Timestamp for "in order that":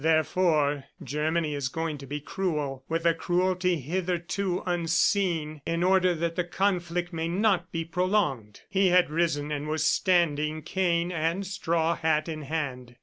5.63-6.35